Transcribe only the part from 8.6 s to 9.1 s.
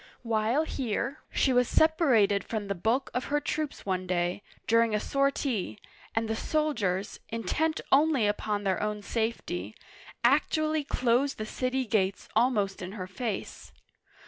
their own